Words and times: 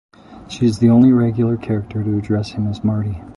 She 0.47 0.65
is 0.65 0.79
the 0.79 0.89
only 0.89 1.11
regular 1.13 1.57
character 1.57 2.03
to 2.03 2.17
address 2.17 2.53
him 2.53 2.65
as 2.65 2.83
Marty. 2.83 3.21